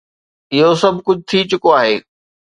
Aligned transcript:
اهو 0.53 0.71
سڀ 0.81 0.95
ڪجهه 1.05 1.25
ٿي 1.27 1.39
چڪو 1.49 1.69
آهي. 1.79 1.95